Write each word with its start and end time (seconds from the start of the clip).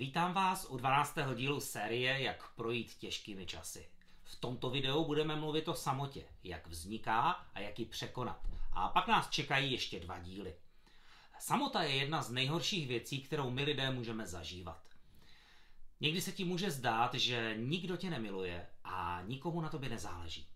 Vítám 0.00 0.32
vás 0.32 0.66
u 0.70 0.76
12. 0.76 1.18
dílu 1.34 1.60
série 1.60 2.20
Jak 2.22 2.54
projít 2.54 2.94
těžkými 2.94 3.46
časy. 3.46 3.88
V 4.24 4.36
tomto 4.36 4.70
videu 4.70 5.04
budeme 5.04 5.36
mluvit 5.36 5.68
o 5.68 5.74
samotě, 5.74 6.24
jak 6.44 6.66
vzniká 6.66 7.30
a 7.54 7.60
jak 7.60 7.78
ji 7.78 7.84
překonat. 7.84 8.48
A 8.72 8.88
pak 8.88 9.08
nás 9.08 9.30
čekají 9.30 9.72
ještě 9.72 10.00
dva 10.00 10.18
díly. 10.18 10.54
Samota 11.40 11.82
je 11.82 11.96
jedna 11.96 12.22
z 12.22 12.30
nejhorších 12.30 12.88
věcí, 12.88 13.22
kterou 13.22 13.50
my 13.50 13.64
lidé 13.64 13.90
můžeme 13.90 14.26
zažívat. 14.26 14.82
Někdy 16.00 16.20
se 16.20 16.32
ti 16.32 16.44
může 16.44 16.70
zdát, 16.70 17.14
že 17.14 17.54
nikdo 17.58 17.96
tě 17.96 18.10
nemiluje 18.10 18.66
a 18.84 19.22
nikomu 19.26 19.60
na 19.60 19.68
tobě 19.68 19.88
nezáleží. 19.88 20.48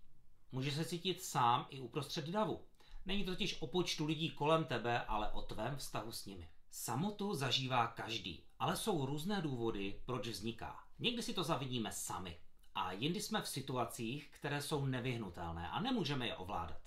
Může 0.52 0.70
se 0.70 0.84
cítit 0.84 1.22
sám 1.22 1.66
i 1.70 1.80
uprostřed 1.80 2.28
davu. 2.28 2.64
Není 3.06 3.24
to 3.24 3.30
totiž 3.30 3.62
o 3.62 3.66
počtu 3.66 4.06
lidí 4.06 4.30
kolem 4.30 4.64
tebe, 4.64 5.04
ale 5.04 5.32
o 5.32 5.42
tvém 5.42 5.76
vztahu 5.76 6.12
s 6.12 6.26
nimi. 6.26 6.48
Samotu 6.76 7.34
zažívá 7.34 7.86
každý, 7.86 8.44
ale 8.58 8.76
jsou 8.76 9.06
různé 9.06 9.42
důvody, 9.42 10.00
proč 10.06 10.28
vzniká. 10.28 10.84
Někdy 10.98 11.22
si 11.22 11.34
to 11.34 11.44
zavidíme 11.44 11.92
sami 11.92 12.38
a 12.74 12.92
jindy 12.92 13.20
jsme 13.20 13.42
v 13.42 13.48
situacích, 13.48 14.30
které 14.30 14.62
jsou 14.62 14.86
nevyhnutelné 14.86 15.70
a 15.70 15.80
nemůžeme 15.80 16.26
je 16.26 16.36
ovládat. 16.36 16.80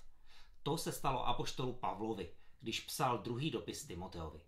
To 0.62 0.78
se 0.78 0.92
stalo 0.92 1.26
apoštolu 1.26 1.72
Pavlovi, 1.72 2.32
když 2.60 2.80
psal 2.80 3.18
druhý 3.18 3.50
dopis 3.50 3.86
Timoteovi. 3.86 4.40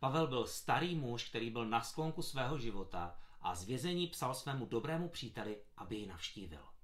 Pavel 0.00 0.26
byl 0.26 0.46
starý 0.46 0.94
muž, 0.94 1.28
který 1.28 1.50
byl 1.50 1.66
na 1.66 1.80
sklonku 1.80 2.22
svého 2.22 2.58
života 2.58 3.18
a 3.40 3.54
z 3.54 3.64
vězení 3.64 4.06
psal 4.06 4.34
svému 4.34 4.66
dobrému 4.66 5.08
příteli, 5.08 5.62
aby 5.76 5.96
ji 5.96 6.06
navštívil. 6.06 6.75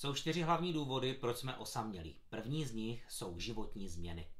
Jsou 0.00 0.14
čtyři 0.14 0.42
hlavní 0.42 0.72
důvody, 0.72 1.14
proč 1.14 1.36
jsme 1.36 1.56
osamělí. 1.56 2.16
První 2.28 2.66
z 2.66 2.74
nich 2.74 3.06
jsou 3.08 3.38
životní 3.38 3.88
změny. 3.88 4.30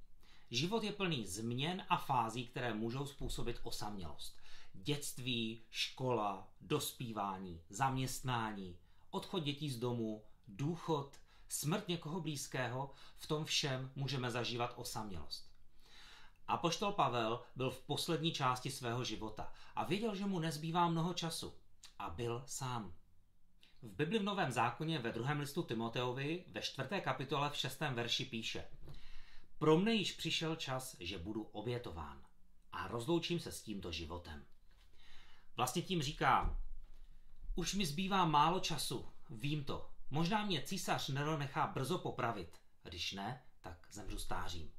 Život 0.50 0.84
je 0.84 0.92
plný 0.92 1.26
změn 1.26 1.84
a 1.88 1.96
fází, 1.96 2.46
které 2.46 2.74
můžou 2.74 3.06
způsobit 3.06 3.60
osamělost. 3.62 4.36
Dětství, 4.72 5.62
škola, 5.70 6.48
dospívání, 6.60 7.60
zaměstnání, 7.70 8.78
odchod 9.10 9.38
dětí 9.38 9.70
z 9.70 9.78
domu, 9.78 10.24
důchod, 10.48 11.16
smrt 11.48 11.88
někoho 11.88 12.20
blízkého, 12.20 12.90
v 13.16 13.26
tom 13.26 13.44
všem 13.44 13.92
můžeme 13.96 14.30
zažívat 14.30 14.72
osamělost. 14.76 15.50
Apoštol 16.48 16.92
Pavel 16.92 17.42
byl 17.56 17.70
v 17.70 17.82
poslední 17.82 18.32
části 18.32 18.70
svého 18.70 19.04
života 19.04 19.52
a 19.74 19.84
věděl, 19.84 20.14
že 20.14 20.26
mu 20.26 20.38
nezbývá 20.38 20.88
mnoho 20.88 21.14
času. 21.14 21.54
A 21.98 22.10
byl 22.10 22.44
sám. 22.46 22.99
V 23.82 23.92
Bibli 23.94 24.18
v 24.18 24.22
Novém 24.22 24.52
zákoně 24.52 24.98
ve 24.98 25.12
druhém 25.12 25.40
listu 25.40 25.62
Timoteovi 25.62 26.44
ve 26.48 26.62
čtvrté 26.62 27.00
kapitole 27.00 27.50
v 27.50 27.56
šestém 27.56 27.94
verši 27.94 28.24
píše 28.24 28.64
Pro 29.58 29.78
mne 29.78 29.94
již 29.94 30.12
přišel 30.12 30.56
čas, 30.56 30.96
že 31.00 31.18
budu 31.18 31.42
obětován 31.42 32.24
a 32.72 32.88
rozloučím 32.88 33.40
se 33.40 33.52
s 33.52 33.62
tímto 33.62 33.92
životem. 33.92 34.44
Vlastně 35.56 35.82
tím 35.82 36.02
říká, 36.02 36.60
už 37.54 37.74
mi 37.74 37.86
zbývá 37.86 38.24
málo 38.24 38.60
času, 38.60 39.08
vím 39.30 39.64
to. 39.64 39.90
Možná 40.10 40.44
mě 40.44 40.62
císař 40.62 41.08
Nero 41.08 41.38
nechá 41.38 41.66
brzo 41.66 41.98
popravit. 41.98 42.58
Když 42.82 43.12
ne, 43.12 43.42
tak 43.60 43.86
zemřu 43.90 44.18
stářím. 44.18 44.72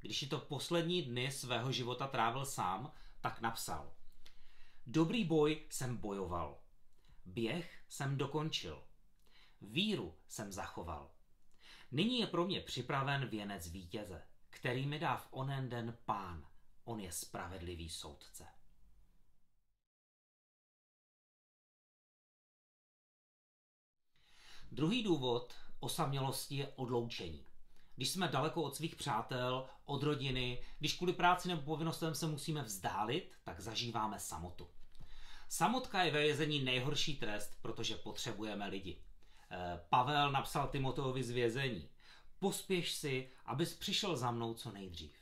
Když 0.00 0.22
je 0.22 0.28
to 0.28 0.38
poslední 0.38 1.02
dny 1.02 1.30
svého 1.30 1.72
života 1.72 2.06
trávil 2.06 2.46
sám, 2.46 2.92
tak 3.20 3.40
napsal. 3.40 3.92
Dobrý 4.86 5.24
boj 5.24 5.66
jsem 5.70 5.96
bojoval. 5.96 6.58
Běh 7.24 7.79
jsem 7.90 8.18
dokončil. 8.18 8.84
Víru 9.60 10.18
jsem 10.28 10.52
zachoval. 10.52 11.10
Nyní 11.90 12.18
je 12.18 12.26
pro 12.26 12.46
mě 12.46 12.60
připraven 12.60 13.28
věnec 13.28 13.68
vítěze, 13.68 14.26
který 14.50 14.86
mi 14.86 14.98
dá 14.98 15.16
v 15.16 15.28
onen 15.30 15.68
den 15.68 15.98
pán. 16.04 16.48
On 16.84 17.00
je 17.00 17.12
spravedlivý 17.12 17.88
soudce. 17.88 18.46
Druhý 24.72 25.02
důvod 25.02 25.54
osamělosti 25.80 26.56
je 26.56 26.68
odloučení. 26.68 27.46
Když 27.96 28.10
jsme 28.10 28.28
daleko 28.28 28.62
od 28.62 28.76
svých 28.76 28.96
přátel, 28.96 29.68
od 29.84 30.02
rodiny, 30.02 30.64
když 30.78 30.96
kvůli 30.96 31.12
práci 31.12 31.48
nebo 31.48 31.62
povinnostem 31.62 32.14
se 32.14 32.26
musíme 32.26 32.62
vzdálit, 32.62 33.32
tak 33.44 33.60
zažíváme 33.60 34.20
samotu. 34.20 34.70
Samotka 35.52 36.02
je 36.02 36.10
ve 36.10 36.20
vězení 36.20 36.64
nejhorší 36.64 37.16
trest, 37.16 37.58
protože 37.62 37.96
potřebujeme 37.96 38.68
lidi. 38.68 39.02
Eh, 39.50 39.80
Pavel 39.88 40.32
napsal 40.32 40.68
Timoteovi 40.68 41.22
z 41.22 41.30
vězení. 41.30 41.88
Pospěš 42.38 42.92
si, 42.92 43.30
abys 43.44 43.74
přišel 43.74 44.16
za 44.16 44.30
mnou 44.30 44.54
co 44.54 44.72
nejdřív. 44.72 45.12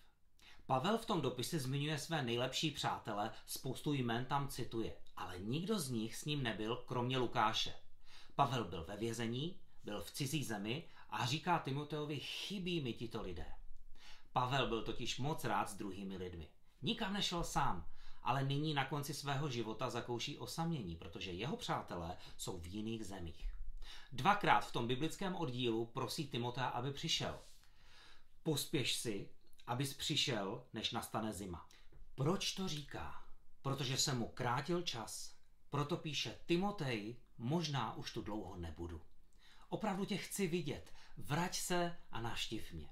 Pavel 0.66 0.98
v 0.98 1.06
tom 1.06 1.20
dopise 1.20 1.58
zmiňuje 1.58 1.98
své 1.98 2.22
nejlepší 2.22 2.70
přátele, 2.70 3.30
spoustu 3.46 3.92
jmen 3.92 4.24
tam 4.24 4.48
cituje, 4.48 4.96
ale 5.16 5.38
nikdo 5.38 5.78
z 5.78 5.90
nich 5.90 6.16
s 6.16 6.24
ním 6.24 6.42
nebyl, 6.42 6.76
kromě 6.76 7.18
Lukáše. 7.18 7.74
Pavel 8.34 8.64
byl 8.64 8.84
ve 8.84 8.96
vězení, 8.96 9.60
byl 9.84 10.02
v 10.02 10.10
cizí 10.10 10.44
zemi 10.44 10.88
a 11.10 11.26
říká 11.26 11.58
Timoteovi, 11.58 12.20
chybí 12.20 12.80
mi 12.80 12.92
tito 12.92 13.22
lidé. 13.22 13.46
Pavel 14.32 14.68
byl 14.68 14.82
totiž 14.82 15.18
moc 15.18 15.44
rád 15.44 15.70
s 15.70 15.76
druhými 15.76 16.16
lidmi. 16.16 16.48
Nikam 16.82 17.12
nešel 17.12 17.44
sám, 17.44 17.86
ale 18.28 18.44
nyní 18.44 18.74
na 18.74 18.84
konci 18.84 19.14
svého 19.14 19.48
života 19.48 19.90
zakouší 19.90 20.38
osamění, 20.38 20.96
protože 20.96 21.32
jeho 21.32 21.56
přátelé 21.56 22.16
jsou 22.36 22.60
v 22.60 22.66
jiných 22.66 23.06
zemích. 23.06 23.54
Dvakrát 24.12 24.60
v 24.60 24.72
tom 24.72 24.86
biblickém 24.86 25.36
oddílu 25.36 25.86
prosí 25.86 26.28
Timotea, 26.28 26.66
aby 26.66 26.92
přišel. 26.92 27.38
Pospěš 28.42 28.96
si, 28.96 29.28
abys 29.66 29.94
přišel, 29.94 30.64
než 30.72 30.92
nastane 30.92 31.32
zima. 31.32 31.68
Proč 32.14 32.52
to 32.52 32.68
říká? 32.68 33.24
Protože 33.62 33.96
se 33.96 34.14
mu 34.14 34.28
krátil 34.28 34.82
čas. 34.82 35.34
Proto 35.70 35.96
píše 35.96 36.38
Timotej, 36.46 37.16
možná 37.38 37.96
už 37.96 38.12
tu 38.12 38.22
dlouho 38.22 38.56
nebudu. 38.56 39.02
Opravdu 39.68 40.04
tě 40.04 40.16
chci 40.16 40.46
vidět. 40.46 40.92
Vrať 41.16 41.56
se 41.56 41.96
a 42.10 42.20
navštiv 42.20 42.72
mě. 42.72 42.90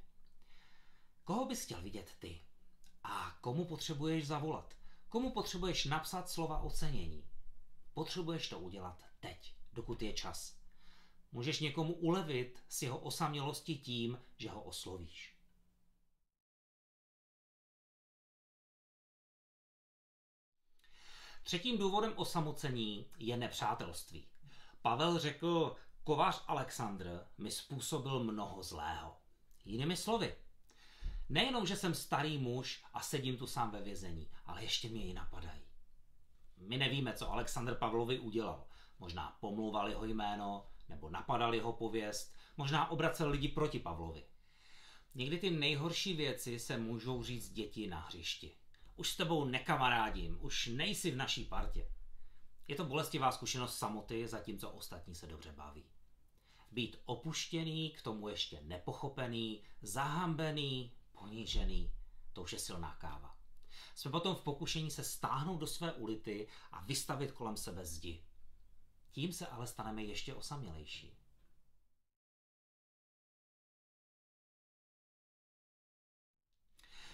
Koho 1.24 1.46
bys 1.46 1.64
chtěl 1.64 1.82
vidět 1.82 2.14
ty? 2.18 2.40
A 3.04 3.38
komu 3.40 3.64
potřebuješ 3.64 4.26
zavolat? 4.26 4.76
Komu 5.08 5.30
potřebuješ 5.30 5.84
napsat 5.84 6.30
slova 6.30 6.58
ocenění? 6.58 7.24
Potřebuješ 7.94 8.48
to 8.48 8.58
udělat 8.58 9.04
teď, 9.20 9.54
dokud 9.72 10.02
je 10.02 10.12
čas. 10.12 10.58
Můžeš 11.32 11.60
někomu 11.60 11.94
ulevit 11.94 12.64
s 12.68 12.82
jeho 12.82 12.98
osamělosti 12.98 13.76
tím, 13.76 14.22
že 14.36 14.50
ho 14.50 14.62
oslovíš. 14.62 15.36
Třetím 21.42 21.78
důvodem 21.78 22.12
osamocení 22.16 23.10
je 23.18 23.36
nepřátelství. 23.36 24.28
Pavel 24.82 25.18
řekl, 25.18 25.76
kovář 26.04 26.44
Alexandr 26.46 27.26
mi 27.38 27.50
způsobil 27.50 28.24
mnoho 28.24 28.62
zlého. 28.62 29.16
Jinými 29.64 29.96
slovy, 29.96 30.36
Nejenom, 31.28 31.66
že 31.66 31.76
jsem 31.76 31.94
starý 31.94 32.38
muž 32.38 32.84
a 32.92 33.00
sedím 33.00 33.36
tu 33.36 33.46
sám 33.46 33.70
ve 33.70 33.82
vězení, 33.82 34.30
ale 34.46 34.62
ještě 34.62 34.88
mě 34.88 35.04
i 35.04 35.14
napadají. 35.14 35.62
My 36.56 36.76
nevíme, 36.76 37.12
co 37.12 37.30
Aleksandr 37.32 37.74
Pavlovi 37.74 38.18
udělal. 38.18 38.66
Možná 38.98 39.36
pomlouval 39.40 39.88
jeho 39.88 40.04
jméno, 40.04 40.66
nebo 40.88 41.10
napadal 41.10 41.54
jeho 41.54 41.72
pověst, 41.72 42.34
možná 42.56 42.90
obracel 42.90 43.30
lidi 43.30 43.48
proti 43.48 43.78
Pavlovi. 43.78 44.24
Někdy 45.14 45.38
ty 45.38 45.50
nejhorší 45.50 46.14
věci 46.14 46.58
se 46.58 46.78
můžou 46.78 47.22
říct 47.22 47.52
děti 47.52 47.86
na 47.86 48.00
hřišti. 48.00 48.56
Už 48.96 49.10
s 49.10 49.16
tebou 49.16 49.44
nekamarádím, 49.44 50.38
už 50.40 50.66
nejsi 50.66 51.10
v 51.10 51.16
naší 51.16 51.44
partě. 51.44 51.88
Je 52.68 52.76
to 52.76 52.84
bolestivá 52.84 53.32
zkušenost 53.32 53.78
samoty, 53.78 54.28
zatímco 54.28 54.70
ostatní 54.70 55.14
se 55.14 55.26
dobře 55.26 55.52
baví. 55.52 55.84
Být 56.70 56.96
opuštěný, 57.04 57.90
k 57.90 58.02
tomu 58.02 58.28
ještě 58.28 58.60
nepochopený, 58.60 59.62
zahambený, 59.82 60.92
ponížený, 61.18 61.92
to 62.32 62.42
už 62.42 62.52
je 62.52 62.58
silná 62.58 62.94
káva. 62.94 63.36
Jsme 63.94 64.10
potom 64.10 64.34
v 64.34 64.42
pokušení 64.42 64.90
se 64.90 65.04
stáhnout 65.04 65.58
do 65.58 65.66
své 65.66 65.92
ulity 65.92 66.48
a 66.72 66.84
vystavit 66.84 67.32
kolem 67.32 67.56
sebe 67.56 67.86
zdi. 67.86 68.24
Tím 69.10 69.32
se 69.32 69.46
ale 69.46 69.66
staneme 69.66 70.02
ještě 70.02 70.34
osamělejší. 70.34 71.16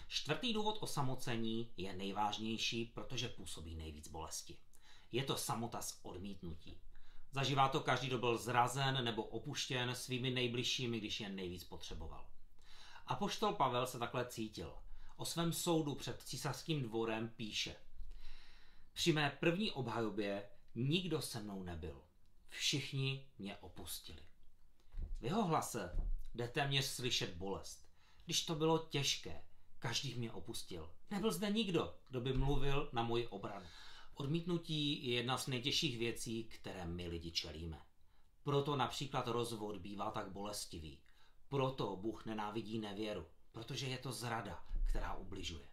Čtvrtý 0.08 0.52
důvod 0.52 0.78
osamocení 0.80 1.72
je 1.76 1.92
nejvážnější, 1.92 2.84
protože 2.84 3.28
působí 3.28 3.74
nejvíc 3.74 4.08
bolesti. 4.08 4.58
Je 5.12 5.24
to 5.24 5.36
samota 5.36 5.82
z 5.82 6.00
odmítnutí. 6.02 6.80
Zažívá 7.30 7.68
to 7.68 7.80
každý, 7.80 8.06
kdo 8.06 8.18
byl 8.18 8.38
zrazen 8.38 9.04
nebo 9.04 9.22
opuštěn 9.22 9.94
svými 9.94 10.30
nejbližšími, 10.30 10.98
když 10.98 11.20
je 11.20 11.28
nejvíc 11.28 11.64
potřeboval. 11.64 12.30
A 13.06 13.14
poštol 13.14 13.52
Pavel 13.52 13.86
se 13.86 13.98
takhle 13.98 14.26
cítil. 14.26 14.74
O 15.16 15.24
svém 15.24 15.52
soudu 15.52 15.94
před 15.94 16.22
císařským 16.22 16.82
dvorem 16.82 17.28
píše. 17.28 17.76
Při 18.92 19.12
mé 19.12 19.36
první 19.40 19.70
obhajobě 19.70 20.48
nikdo 20.74 21.22
se 21.22 21.40
mnou 21.40 21.62
nebyl. 21.62 22.02
Všichni 22.48 23.26
mě 23.38 23.56
opustili. 23.56 24.22
V 25.20 25.24
jeho 25.24 25.44
hlase 25.44 25.96
jde 26.34 26.48
téměř 26.48 26.84
slyšet 26.84 27.34
bolest. 27.34 27.88
Když 28.24 28.44
to 28.44 28.54
bylo 28.54 28.78
těžké, 28.78 29.42
Každý 29.82 30.14
mě 30.14 30.32
opustil. 30.32 30.90
Nebyl 31.10 31.32
zde 31.32 31.50
nikdo, 31.50 31.94
kdo 32.08 32.20
by 32.20 32.32
mluvil 32.32 32.90
na 32.92 33.02
moji 33.02 33.26
obranu. 33.26 33.66
Odmítnutí 34.14 35.06
je 35.06 35.14
jedna 35.14 35.38
z 35.38 35.46
nejtěžších 35.46 35.98
věcí, 35.98 36.44
které 36.44 36.86
my 36.86 37.08
lidi 37.08 37.30
čelíme. 37.32 37.82
Proto 38.42 38.76
například 38.76 39.28
rozvod 39.28 39.76
bývá 39.76 40.10
tak 40.10 40.32
bolestivý. 40.32 41.00
Proto 41.52 41.96
Bůh 41.96 42.26
nenávidí 42.26 42.78
nevěru, 42.78 43.26
protože 43.52 43.86
je 43.86 43.98
to 43.98 44.12
zrada, 44.12 44.64
která 44.88 45.14
ubližuje. 45.14 45.68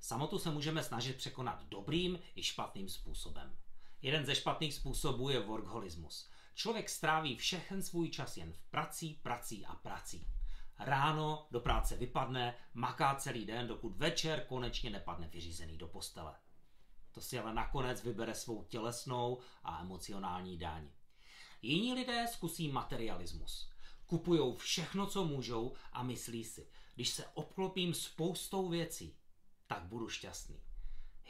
Samotu 0.00 0.38
se 0.38 0.50
můžeme 0.50 0.82
snažit 0.82 1.16
překonat 1.16 1.64
dobrým 1.64 2.18
i 2.34 2.42
špatným 2.42 2.88
způsobem. 2.88 3.58
Jeden 4.02 4.26
ze 4.26 4.34
špatných 4.34 4.74
způsobů 4.74 5.30
je 5.30 5.40
workholismus. 5.40 6.30
Člověk 6.54 6.88
stráví 6.88 7.36
všechen 7.36 7.82
svůj 7.82 8.10
čas 8.10 8.36
jen 8.36 8.52
v 8.52 8.62
prací, 8.62 9.20
prací 9.22 9.66
a 9.66 9.74
prací. 9.74 10.26
Ráno 10.78 11.46
do 11.50 11.60
práce 11.60 11.96
vypadne, 11.96 12.54
maká 12.74 13.14
celý 13.14 13.46
den, 13.46 13.68
dokud 13.68 13.96
večer 13.96 14.46
konečně 14.46 14.90
nepadne 14.90 15.28
vyřízený 15.28 15.78
do 15.78 15.88
postele. 15.88 16.34
To 17.14 17.20
si 17.20 17.38
ale 17.38 17.54
nakonec 17.54 18.02
vybere 18.02 18.34
svou 18.34 18.64
tělesnou 18.64 19.40
a 19.64 19.80
emocionální 19.80 20.58
daň. 20.58 20.90
Jiní 21.62 21.94
lidé 21.94 22.26
zkusí 22.26 22.68
materialismus. 22.68 23.70
Kupujou 24.06 24.56
všechno, 24.56 25.06
co 25.06 25.24
můžou 25.24 25.74
a 25.92 26.02
myslí 26.02 26.44
si, 26.44 26.68
když 26.94 27.08
se 27.10 27.26
obklopím 27.26 27.94
spoustou 27.94 28.68
věcí, 28.68 29.16
tak 29.66 29.82
budu 29.82 30.08
šťastný. 30.08 30.62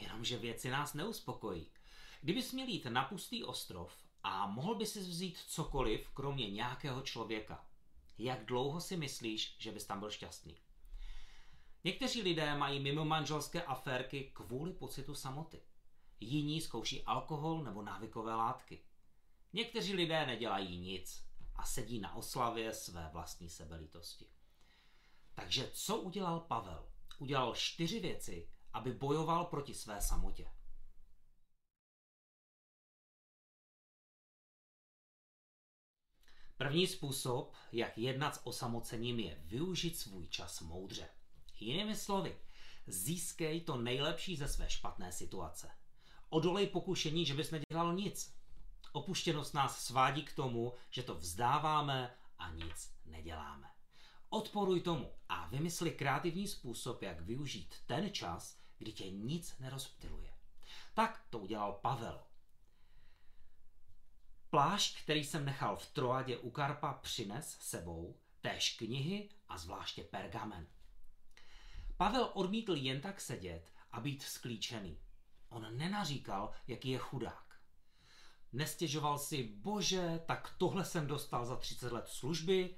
Jenomže 0.01 0.39
věci 0.39 0.71
nás 0.71 0.95
neuspokojí. 0.95 1.71
Kdybys 2.21 2.53
měl 2.53 2.69
jít 2.69 2.85
na 2.85 3.05
pustý 3.05 3.45
ostrov 3.45 3.97
a 4.23 4.47
mohl 4.47 4.75
by 4.75 4.87
si 4.87 5.01
vzít 5.01 5.39
cokoliv, 5.39 6.09
kromě 6.09 6.51
nějakého 6.51 7.03
člověka, 7.03 7.67
jak 8.19 8.45
dlouho 8.45 8.81
si 8.81 8.97
myslíš, 8.97 9.57
že 9.59 9.73
bys 9.73 9.87
tam 9.87 10.01
byl 10.01 10.11
šťastný? 10.11 10.57
Někteří 11.85 12.23
lidé 12.23 12.55
mají 12.55 12.81
mimo 12.81 13.05
manželské 13.05 13.63
aférky 13.63 14.31
kvůli 14.35 14.73
pocitu 14.73 15.15
samoty. 15.15 15.63
Jiní 16.21 16.61
zkouší 16.61 17.05
alkohol 17.05 17.65
nebo 17.65 17.83
návykové 17.83 18.35
látky. 18.35 18.85
Někteří 19.53 19.95
lidé 19.95 20.27
nedělají 20.27 20.79
nic 20.79 21.27
a 21.55 21.67
sedí 21.67 22.01
na 22.01 22.15
oslavě 22.15 22.75
své 22.75 23.11
vlastní 23.13 23.51
sebelitosti. 23.51 24.27
Takže 25.35 25.71
co 25.75 25.97
udělal 25.97 26.41
Pavel? 26.41 26.89
Udělal 27.19 27.55
čtyři 27.55 28.01
věci, 28.01 28.49
aby 28.73 28.93
bojoval 28.93 29.45
proti 29.45 29.75
své 29.75 30.01
samotě. 30.01 30.51
První 36.57 36.87
způsob, 36.87 37.53
jak 37.73 37.99
jednat 37.99 38.35
s 38.35 38.47
osamocením, 38.47 39.21
je 39.21 39.35
využít 39.45 39.99
svůj 39.99 40.29
čas 40.29 40.61
moudře. 40.61 41.09
Jinými 41.61 41.97
slovy, 41.97 42.39
získej 42.87 43.61
to 43.61 43.77
nejlepší 43.77 44.37
ze 44.37 44.49
své 44.49 44.71
špatné 44.71 45.13
situace. 45.13 45.71
Odolej 46.35 46.67
pokušení, 46.67 47.27
že 47.27 47.35
bys 47.35 47.51
nedělal 47.51 47.95
nic. 47.95 48.35
Opuštěnost 48.93 49.55
nás 49.55 49.85
svádí 49.85 50.23
k 50.23 50.33
tomu, 50.33 50.73
že 50.91 51.03
to 51.03 51.15
vzdáváme 51.15 52.15
a 52.39 52.51
nic 52.51 52.95
neděláme. 53.05 53.71
Odporuj 54.29 54.81
tomu 54.81 55.13
a 55.29 55.47
vymysli 55.47 55.91
kreativní 55.91 56.49
způsob, 56.49 57.03
jak 57.03 57.21
využít 57.21 57.75
ten 57.87 58.13
čas, 58.13 58.59
kdy 58.79 58.93
tě 58.93 59.11
nic 59.11 59.59
nerozptiluje. 59.59 60.33
Tak 60.95 61.27
to 61.31 61.39
udělal 61.39 61.73
Pavel. 61.73 62.25
Plášť, 64.51 65.03
který 65.03 65.25
jsem 65.25 65.45
nechal 65.45 65.77
v 65.77 65.87
Troadě 65.87 66.39
u 66.39 66.51
Karpa, 66.51 66.93
přines 66.93 67.59
sebou 67.61 68.17
též 68.41 68.77
knihy 68.79 69.29
a 69.49 69.59
zvláště 69.59 70.05
pergamen. 70.05 70.67
Pavel 71.97 72.31
odmítl 72.35 72.77
jen 72.77 73.01
tak 73.01 73.21
sedět 73.21 73.73
a 73.93 74.01
být 74.01 74.23
sklíčený. 74.23 75.04
On 75.55 75.77
nenaříkal, 75.77 76.53
jaký 76.67 76.91
je 76.91 76.99
chudák. 76.99 77.61
Nestěžoval 78.53 79.19
si, 79.19 79.43
bože, 79.43 80.21
tak 80.27 80.55
tohle 80.59 80.85
jsem 80.85 81.07
dostal 81.07 81.47
za 81.47 81.57
30 81.57 81.93
let 81.93 82.09
služby, 82.09 82.77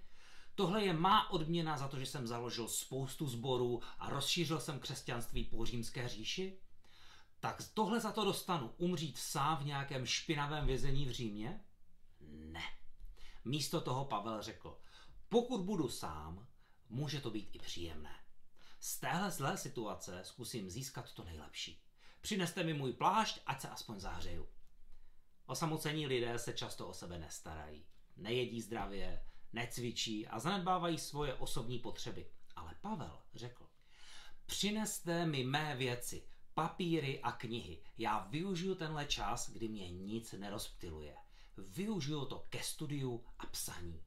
tohle 0.55 0.85
je 0.85 0.93
má 0.93 1.31
odměna 1.31 1.77
za 1.77 1.89
to, 1.89 1.99
že 1.99 2.07
jsem 2.07 2.27
založil 2.27 2.69
spoustu 2.69 3.29
sborů 3.29 3.83
a 3.99 4.11
rozšířil 4.11 4.61
jsem 4.61 4.81
křesťanství 4.81 5.45
po 5.45 5.67
římské 5.67 6.09
říši? 6.09 6.59
Tak 7.41 7.63
tohle 7.75 8.01
za 8.01 8.13
to 8.13 8.25
dostanu, 8.25 8.75
umřít 8.77 9.19
sám 9.19 9.57
v 9.57 9.67
nějakém 9.67 10.07
špinavém 10.07 10.67
vězení 10.67 11.07
v 11.07 11.11
Římě? 11.11 11.65
Ne. 12.31 12.65
Místo 13.45 13.81
toho 13.81 14.05
Pavel 14.05 14.43
řekl, 14.43 14.79
pokud 15.29 15.61
budu 15.61 15.89
sám, 15.89 16.47
může 16.89 17.21
to 17.21 17.31
být 17.31 17.51
i 17.53 17.59
příjemné. 17.59 18.15
Z 18.81 19.01
téhle 19.01 19.31
zlé 19.31 19.57
situace 19.57 20.21
zkusím 20.25 20.71
získat 20.71 21.13
to 21.13 21.25
nejlepší. 21.25 21.86
Přineste 22.27 22.65
mi 22.65 22.75
můj 22.75 22.93
plášť, 22.93 23.41
ať 23.47 23.61
se 23.61 23.69
aspoň 23.69 24.01
zahřeju. 24.01 24.49
Osamocení 25.47 26.07
lidé 26.07 26.39
se 26.39 26.53
často 26.53 26.89
o 26.89 26.95
sebe 26.95 27.19
nestarají. 27.19 27.87
Nejedí 28.17 28.61
zdravě, 28.61 29.27
necvičí 29.53 30.29
a 30.29 30.39
zanedbávají 30.39 30.99
svoje 30.99 31.35
osobní 31.35 31.79
potřeby. 31.79 32.31
Ale 32.57 32.75
Pavel 32.81 33.23
řekl, 33.35 33.67
přineste 34.47 35.27
mi 35.27 35.45
mé 35.45 35.77
věci, 35.77 36.29
papíry 36.55 37.23
a 37.23 37.33
knihy. 37.33 37.83
Já 37.99 38.19
využiju 38.19 38.75
tenhle 38.75 39.07
čas, 39.07 39.51
kdy 39.51 39.69
mě 39.69 39.91
nic 39.91 40.33
nerozptiluje. 40.33 41.17
Využiju 41.57 42.25
to 42.25 42.47
ke 42.49 42.63
studiu 42.63 43.25
a 43.39 43.47
psaní. 43.47 44.05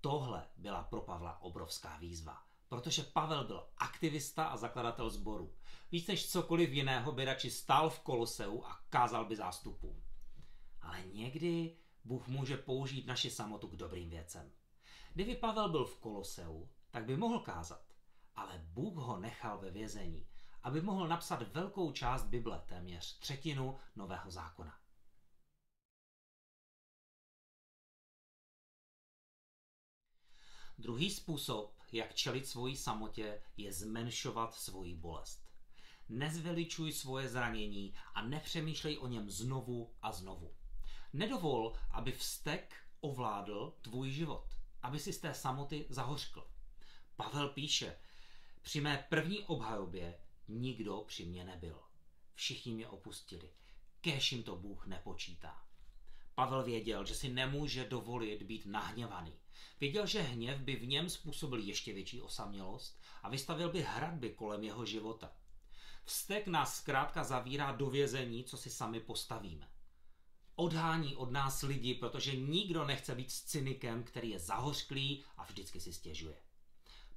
Tohle 0.00 0.48
byla 0.56 0.82
pro 0.82 1.00
Pavla 1.00 1.42
obrovská 1.42 1.96
výzva, 1.96 2.46
protože 2.68 3.02
Pavel 3.02 3.44
byl 3.44 3.68
aktivista 3.78 4.44
a 4.44 4.56
zakladatel 4.56 5.10
sboru. 5.10 5.54
Víc 5.92 6.06
než 6.06 6.30
cokoliv 6.30 6.70
jiného 6.70 7.12
by 7.12 7.24
radši 7.24 7.50
stál 7.50 7.90
v 7.90 8.00
koloseu 8.00 8.64
a 8.64 8.80
kázal 8.88 9.24
by 9.24 9.36
zástupům. 9.36 10.02
Ale 10.80 11.06
někdy 11.06 11.76
Bůh 12.04 12.28
může 12.28 12.56
použít 12.56 13.06
naši 13.06 13.30
samotu 13.30 13.68
k 13.68 13.76
dobrým 13.76 14.10
věcem. 14.10 14.52
Kdyby 15.14 15.34
Pavel 15.34 15.68
byl 15.68 15.84
v 15.84 15.98
koloseu, 15.98 16.68
tak 16.90 17.04
by 17.04 17.16
mohl 17.16 17.40
kázat. 17.40 17.82
Ale 18.34 18.64
Bůh 18.64 18.94
ho 18.94 19.18
nechal 19.18 19.58
ve 19.58 19.70
vězení, 19.70 20.26
aby 20.62 20.80
mohl 20.80 21.08
napsat 21.08 21.52
velkou 21.52 21.92
část 21.92 22.24
Bible, 22.24 22.62
téměř 22.66 23.18
třetinu 23.18 23.78
Nového 23.96 24.30
zákona. 24.30 24.78
Druhý 30.78 31.10
způsob, 31.10 31.75
jak 31.92 32.14
čelit 32.14 32.46
svojí 32.46 32.76
samotě, 32.76 33.42
je 33.56 33.72
zmenšovat 33.72 34.54
svoji 34.54 34.94
bolest. 34.94 35.46
Nezveličuj 36.08 36.92
svoje 36.92 37.28
zranění 37.28 37.94
a 38.14 38.22
nepřemýšlej 38.22 38.98
o 38.98 39.06
něm 39.06 39.30
znovu 39.30 39.94
a 40.02 40.12
znovu. 40.12 40.54
Nedovol, 41.12 41.76
aby 41.90 42.12
vztek 42.12 42.74
ovládl 43.00 43.74
tvůj 43.82 44.10
život, 44.10 44.46
aby 44.82 44.98
si 44.98 45.12
z 45.12 45.18
té 45.18 45.34
samoty 45.34 45.86
zahořkl. 45.88 46.50
Pavel 47.16 47.48
píše, 47.48 47.98
při 48.62 48.80
mé 48.80 49.06
první 49.08 49.42
obhajobě 49.42 50.18
nikdo 50.48 51.04
při 51.06 51.24
mě 51.24 51.44
nebyl. 51.44 51.82
Všichni 52.34 52.74
mě 52.74 52.88
opustili. 52.88 53.50
Kéž 54.00 54.32
jim 54.32 54.42
to 54.42 54.56
Bůh 54.56 54.86
nepočítá. 54.86 55.65
Pavel 56.36 56.62
věděl, 56.62 57.04
že 57.04 57.14
si 57.14 57.28
nemůže 57.28 57.84
dovolit 57.84 58.42
být 58.42 58.66
nahněvaný. 58.66 59.32
Věděl, 59.80 60.06
že 60.06 60.22
hněv 60.22 60.60
by 60.60 60.76
v 60.76 60.86
něm 60.86 61.10
způsobil 61.10 61.58
ještě 61.58 61.92
větší 61.92 62.22
osamělost 62.22 63.00
a 63.22 63.28
vystavil 63.28 63.72
by 63.72 63.82
hradby 63.82 64.30
kolem 64.30 64.64
jeho 64.64 64.86
života. 64.86 65.32
Vztek 66.04 66.46
nás 66.46 66.76
zkrátka 66.76 67.24
zavírá 67.24 67.72
do 67.72 67.90
vězení, 67.90 68.44
co 68.44 68.56
si 68.56 68.70
sami 68.70 69.00
postavíme. 69.00 69.70
Odhání 70.54 71.16
od 71.16 71.30
nás 71.30 71.62
lidi, 71.62 71.94
protože 71.94 72.36
nikdo 72.36 72.84
nechce 72.84 73.14
být 73.14 73.32
s 73.32 73.42
cynikem, 73.42 74.04
který 74.04 74.30
je 74.30 74.38
zahořklý 74.38 75.24
a 75.36 75.44
vždycky 75.44 75.80
si 75.80 75.92
stěžuje. 75.92 76.36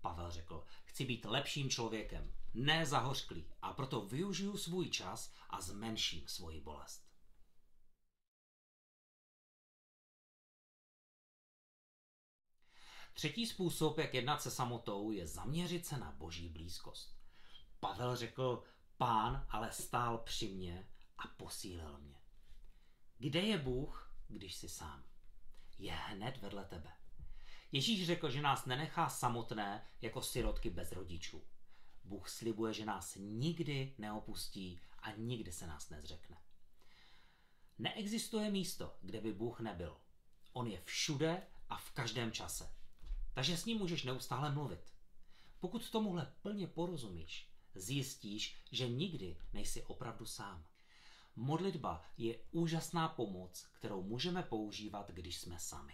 Pavel 0.01 0.31
řekl, 0.31 0.63
chci 0.83 1.05
být 1.05 1.25
lepším 1.25 1.69
člověkem, 1.69 2.33
ne 2.53 2.85
zahořklý 2.85 3.45
a 3.61 3.73
proto 3.73 4.01
využiju 4.01 4.57
svůj 4.57 4.89
čas 4.89 5.33
a 5.49 5.61
zmenším 5.61 6.27
svoji 6.27 6.61
bolest. 6.61 7.08
Třetí 13.19 13.45
způsob, 13.45 13.97
jak 13.97 14.13
jednat 14.13 14.41
se 14.41 14.51
samotou, 14.51 15.11
je 15.11 15.27
zaměřit 15.27 15.85
se 15.85 15.97
na 15.97 16.11
boží 16.11 16.49
blízkost. 16.49 17.17
Pavel 17.79 18.15
řekl, 18.15 18.63
pán 18.97 19.45
ale 19.49 19.71
stál 19.71 20.17
při 20.17 20.47
mně 20.47 20.87
a 21.17 21.27
posílil 21.27 21.97
mě. 21.97 22.15
Kde 23.17 23.39
je 23.39 23.57
Bůh, 23.57 24.13
když 24.27 24.55
jsi 24.55 24.69
sám? 24.69 25.03
Je 25.77 25.91
hned 25.91 26.37
vedle 26.37 26.65
tebe. 26.65 26.93
Ježíš 27.71 28.05
řekl, 28.05 28.29
že 28.29 28.41
nás 28.41 28.65
nenechá 28.65 29.09
samotné 29.09 29.87
jako 30.01 30.21
sirotky 30.21 30.69
bez 30.69 30.91
rodičů. 30.91 31.43
Bůh 32.03 32.29
slibuje, 32.29 32.73
že 32.73 32.85
nás 32.85 33.17
nikdy 33.19 33.95
neopustí 33.97 34.79
a 34.99 35.11
nikdy 35.11 35.51
se 35.51 35.67
nás 35.67 35.89
nezřekne. 35.89 36.37
Neexistuje 37.77 38.51
místo, 38.51 38.97
kde 39.01 39.21
by 39.21 39.33
Bůh 39.33 39.59
nebyl. 39.59 39.97
On 40.53 40.67
je 40.67 40.81
všude 40.81 41.47
a 41.69 41.77
v 41.77 41.91
každém 41.91 42.31
čase. 42.31 42.78
Takže 43.39 43.57
s 43.57 43.65
ním 43.65 43.77
můžeš 43.77 44.03
neustále 44.03 44.51
mluvit. 44.51 44.93
Pokud 45.59 45.89
tomuhle 45.89 46.33
plně 46.41 46.67
porozumíš, 46.67 47.49
zjistíš, 47.75 48.57
že 48.71 48.89
nikdy 48.89 49.37
nejsi 49.53 49.83
opravdu 49.83 50.25
sám. 50.25 50.65
Modlitba 51.35 52.03
je 52.17 52.39
úžasná 52.51 53.07
pomoc, 53.07 53.67
kterou 53.71 54.03
můžeme 54.03 54.43
používat, 54.43 55.11
když 55.11 55.37
jsme 55.37 55.59
sami. 55.59 55.93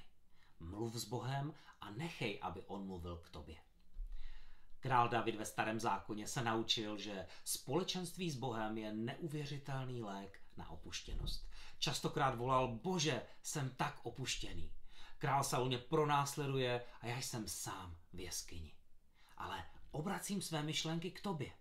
Mluv 0.60 0.96
s 0.96 1.06
Bohem 1.06 1.54
a 1.82 1.92
nechej, 1.92 2.40
aby 2.42 2.64
on 2.68 2.86
mluvil 2.86 3.18
k 3.18 3.30
tobě. 3.30 3.58
Král 4.80 5.10
David 5.10 5.36
ve 5.36 5.46
starém 5.46 5.80
zákoně 5.80 6.28
se 6.28 6.44
naučil, 6.44 6.98
že 6.98 7.28
společenství 7.44 8.32
s 8.32 8.36
Bohem 8.36 8.78
je 8.78 8.94
neuvěřitelný 8.94 10.04
lék 10.04 10.42
na 10.58 10.70
opuštěnost. 10.70 11.50
Častokrát 11.80 12.36
volal, 12.36 12.68
bože, 12.68 13.22
jsem 13.44 13.70
tak 13.70 14.00
opuštěný. 14.04 14.72
Král 15.26 15.44
Saul 15.44 15.66
mě 15.66 15.78
pronásleduje 15.78 16.86
a 17.02 17.08
já 17.08 17.18
jsem 17.18 17.48
sám 17.48 17.98
v 18.14 18.20
jeskyni. 18.20 18.76
Ale 19.38 19.66
obracím 19.92 20.42
své 20.42 20.64
myšlenky 20.64 21.12
k 21.12 21.22
tobě. 21.22 21.52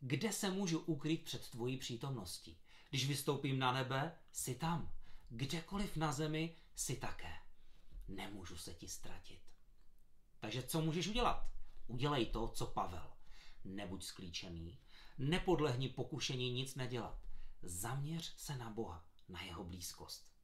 Kde 0.00 0.32
se 0.32 0.50
můžu 0.50 0.78
ukrýt 0.78 1.24
před 1.24 1.50
tvojí 1.50 1.76
přítomností? 1.76 2.58
Když 2.90 3.08
vystoupím 3.08 3.58
na 3.58 3.72
nebe, 3.72 4.18
jsi 4.32 4.54
tam. 4.54 4.92
Kdekoliv 5.28 5.96
na 5.96 6.12
zemi, 6.12 6.56
jsi 6.74 6.96
také. 6.96 7.32
Nemůžu 8.08 8.56
se 8.56 8.74
ti 8.74 8.88
ztratit. 8.88 9.42
Takže 10.40 10.62
co 10.62 10.80
můžeš 10.80 11.06
udělat? 11.06 11.50
Udělej 11.86 12.26
to, 12.26 12.48
co 12.48 12.66
Pavel. 12.66 13.12
Nebuď 13.64 14.04
sklíčený, 14.04 14.78
nepodlehni 15.18 15.88
pokušení 15.88 16.52
nic 16.52 16.74
nedělat. 16.74 17.18
Zaměř 17.62 18.34
se 18.36 18.56
na 18.56 18.70
Boha, 18.70 19.04
na 19.28 19.42
jeho 19.42 19.64
blízkost. 19.64 20.35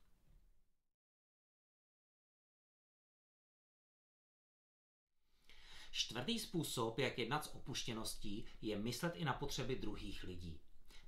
Čtvrtý 5.94 6.38
způsob, 6.38 6.98
jak 6.98 7.18
jednat 7.18 7.44
s 7.44 7.54
opuštěností, 7.54 8.46
je 8.62 8.78
myslet 8.78 9.16
i 9.16 9.24
na 9.24 9.32
potřeby 9.32 9.76
druhých 9.76 10.24
lidí. 10.24 10.60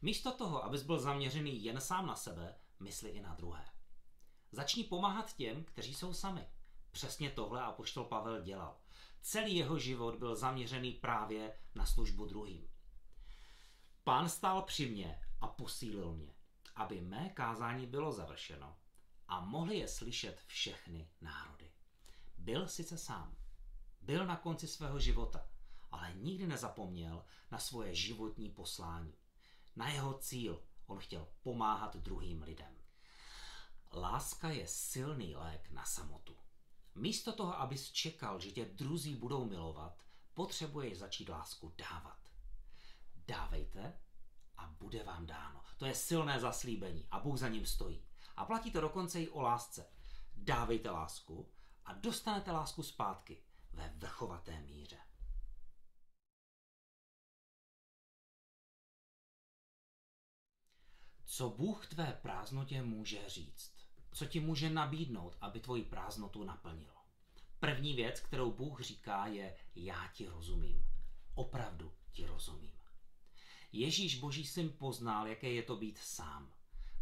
Místo 0.02 0.32
toho, 0.32 0.64
abys 0.64 0.82
byl 0.82 0.98
zaměřený 0.98 1.64
jen 1.64 1.80
sám 1.80 2.06
na 2.06 2.16
sebe, 2.16 2.54
mysli 2.80 3.10
i 3.10 3.20
na 3.20 3.34
druhé. 3.34 3.68
Začni 4.52 4.84
pomáhat 4.84 5.36
těm, 5.36 5.64
kteří 5.64 5.94
jsou 5.94 6.12
sami. 6.12 6.48
Přesně 6.90 7.30
tohle 7.30 7.62
apoštol 7.62 8.04
Pavel 8.04 8.42
dělal. 8.42 8.76
Celý 9.20 9.56
jeho 9.56 9.78
život 9.78 10.14
byl 10.14 10.36
zaměřený 10.36 10.92
právě 10.92 11.58
na 11.74 11.86
službu 11.86 12.26
druhým. 12.26 12.68
Pán 14.04 14.28
stál 14.28 14.62
při 14.62 14.86
mně 14.86 15.20
a 15.40 15.48
posílil 15.48 16.12
mě, 16.12 16.34
aby 16.74 17.00
mé 17.00 17.28
kázání 17.28 17.86
bylo 17.86 18.12
završeno 18.12 18.76
a 19.28 19.40
mohli 19.40 19.76
je 19.76 19.88
slyšet 19.88 20.40
všechny 20.46 21.10
národy. 21.20 21.72
Byl 22.38 22.68
sice 22.68 22.98
sám, 22.98 23.36
byl 24.04 24.26
na 24.26 24.36
konci 24.36 24.68
svého 24.68 25.00
života, 25.00 25.48
ale 25.90 26.14
nikdy 26.14 26.46
nezapomněl 26.46 27.24
na 27.50 27.58
svoje 27.58 27.94
životní 27.94 28.50
poslání. 28.50 29.14
Na 29.76 29.88
jeho 29.88 30.14
cíl 30.14 30.62
on 30.86 30.98
chtěl 30.98 31.28
pomáhat 31.42 31.96
druhým 31.96 32.42
lidem. 32.42 32.76
Láska 33.92 34.50
je 34.50 34.66
silný 34.66 35.36
lék 35.36 35.70
na 35.70 35.84
samotu. 35.84 36.36
Místo 36.94 37.32
toho, 37.32 37.60
abys 37.60 37.90
čekal, 37.90 38.40
že 38.40 38.50
tě 38.50 38.64
druzí 38.64 39.14
budou 39.14 39.44
milovat, 39.44 40.02
potřebuješ 40.34 40.98
začít 40.98 41.28
lásku 41.28 41.74
dávat. 41.78 42.18
Dávejte 43.16 43.98
a 44.56 44.66
bude 44.66 45.02
vám 45.04 45.26
dáno. 45.26 45.62
To 45.76 45.86
je 45.86 45.94
silné 45.94 46.40
zaslíbení 46.40 47.06
a 47.10 47.20
Bůh 47.20 47.38
za 47.38 47.48
ním 47.48 47.66
stojí. 47.66 48.04
A 48.36 48.44
platí 48.44 48.70
to 48.70 48.80
dokonce 48.80 49.22
i 49.22 49.28
o 49.28 49.40
lásce. 49.40 49.86
Dávejte 50.36 50.90
lásku 50.90 51.50
a 51.84 51.92
dostanete 51.92 52.52
lásku 52.52 52.82
zpátky 52.82 53.42
ve 53.74 53.88
vrchovaté 53.88 54.60
míře. 54.60 54.98
Co 61.24 61.50
Bůh 61.50 61.86
tvé 61.86 62.18
prázdnotě 62.22 62.82
může 62.82 63.28
říct? 63.28 63.74
Co 64.12 64.26
ti 64.26 64.40
může 64.40 64.70
nabídnout, 64.70 65.36
aby 65.40 65.60
tvoji 65.60 65.84
prázdnotu 65.84 66.44
naplnil? 66.44 66.92
První 67.60 67.94
věc, 67.94 68.20
kterou 68.20 68.52
Bůh 68.52 68.80
říká, 68.80 69.26
je 69.26 69.56
já 69.74 70.08
ti 70.12 70.26
rozumím. 70.26 70.86
Opravdu 71.34 71.94
ti 72.12 72.26
rozumím. 72.26 72.78
Ježíš 73.72 74.20
Boží 74.20 74.46
syn 74.46 74.72
poznal, 74.78 75.26
jaké 75.26 75.48
je 75.48 75.62
to 75.62 75.76
být 75.76 75.98
sám. 75.98 76.52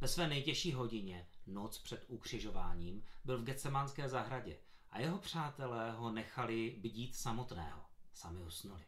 Ve 0.01 0.09
své 0.09 0.29
nejtěžší 0.29 0.73
hodině, 0.73 1.29
noc 1.47 1.79
před 1.79 2.05
ukřižováním, 2.09 3.05
byl 3.25 3.39
v 3.39 3.45
Getsemánské 3.45 4.09
zahradě 4.09 4.59
a 4.93 5.01
jeho 5.01 5.19
přátelé 5.19 5.93
ho 5.93 6.11
nechali 6.11 6.77
bdít 6.81 7.17
samotného. 7.17 7.83
Sami 8.15 8.43
usnuli. 8.43 8.85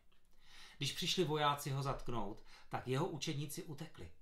Když 0.77 0.93
přišli 0.93 1.25
vojáci 1.25 1.71
ho 1.71 1.83
zatknout, 1.83 2.43
tak 2.69 2.89
jeho 2.89 3.09
učedníci 3.09 3.65
utekli. 3.65 4.13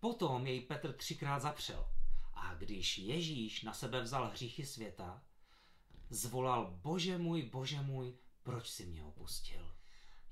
Potom 0.00 0.46
jej 0.46 0.60
Petr 0.60 0.92
třikrát 0.92 1.38
zapřel. 1.38 1.92
A 2.34 2.54
když 2.54 2.98
Ježíš 2.98 3.62
na 3.62 3.74
sebe 3.74 4.02
vzal 4.02 4.30
hříchy 4.30 4.66
světa, 4.66 5.24
zvolal, 6.10 6.78
bože 6.82 7.18
můj, 7.18 7.42
bože 7.42 7.80
můj, 7.80 8.18
proč 8.42 8.70
si 8.70 8.86
mě 8.86 9.04
opustil? 9.04 9.76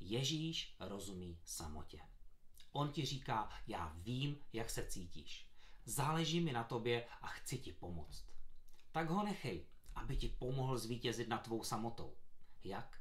Ježíš 0.00 0.76
rozumí 0.80 1.40
samotě. 1.44 2.00
On 2.72 2.92
ti 2.92 3.04
říká, 3.04 3.50
já 3.66 3.92
vím, 3.96 4.38
jak 4.52 4.70
se 4.70 4.86
cítíš. 4.86 5.50
Záleží 5.84 6.40
mi 6.40 6.52
na 6.52 6.64
tobě 6.64 7.08
a 7.20 7.26
chci 7.26 7.58
ti 7.58 7.72
pomoct. 7.72 8.24
Tak 8.92 9.10
ho 9.10 9.24
nechej, 9.24 9.66
aby 9.94 10.16
ti 10.16 10.28
pomohl 10.28 10.78
zvítězit 10.78 11.28
nad 11.28 11.42
tvou 11.42 11.64
samotou. 11.64 12.16
Jak? 12.64 13.00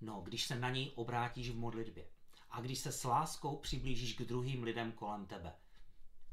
No, 0.00 0.20
když 0.20 0.46
se 0.46 0.56
na 0.56 0.70
něj 0.70 0.92
obrátíš 0.94 1.50
v 1.50 1.56
modlitbě 1.56 2.06
a 2.50 2.60
když 2.60 2.78
se 2.78 2.92
s 2.92 3.04
láskou 3.04 3.56
přiblížíš 3.56 4.14
k 4.14 4.22
druhým 4.22 4.62
lidem 4.62 4.92
kolem 4.92 5.26
tebe, 5.26 5.52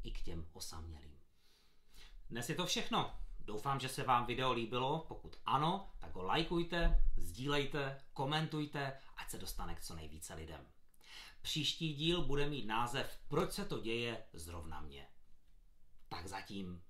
i 0.02 0.10
k 0.10 0.22
těm 0.22 0.46
osamělým. 0.52 1.18
Dnes 2.30 2.48
je 2.48 2.54
to 2.54 2.66
všechno. 2.66 3.14
Doufám, 3.40 3.80
že 3.80 3.88
se 3.88 4.02
vám 4.02 4.26
video 4.26 4.52
líbilo. 4.52 5.04
Pokud 5.08 5.36
ano, 5.44 5.90
tak 5.98 6.14
ho 6.14 6.22
lajkujte, 6.22 7.04
sdílejte, 7.16 8.00
komentujte, 8.12 8.98
ať 9.16 9.30
se 9.30 9.38
dostane 9.38 9.74
k 9.74 9.80
co 9.80 9.94
nejvíce 9.94 10.34
lidem. 10.34 10.66
Příští 11.42 11.94
díl 11.94 12.22
bude 12.22 12.48
mít 12.48 12.66
název 12.66 13.20
Proč 13.28 13.52
se 13.52 13.64
to 13.64 13.80
děje 13.80 14.24
zrovna 14.32 14.80
mě. 14.80 15.06
Tak 16.08 16.26
zatím 16.26 16.82